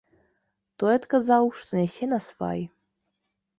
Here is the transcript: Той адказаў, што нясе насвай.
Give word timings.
Той 0.83 0.93
адказаў, 0.99 1.51
што 1.61 1.71
нясе 1.81 2.05
насвай. 2.17 2.67